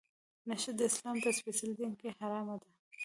نشه 0.49 0.71
د 0.77 0.81
اسلام 0.89 1.17
په 1.23 1.29
سپیڅلي 1.37 1.73
دین 1.79 1.93
کې 1.99 2.09
حرامه 2.19 2.55
ده. 2.61 2.69